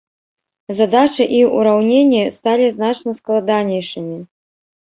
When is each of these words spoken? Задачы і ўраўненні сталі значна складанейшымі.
Задачы 0.77 1.27
і 1.41 1.43
ўраўненні 1.57 2.23
сталі 2.39 2.73
значна 2.79 3.15
складанейшымі. 3.19 4.17